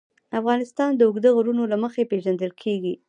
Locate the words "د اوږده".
0.95-1.29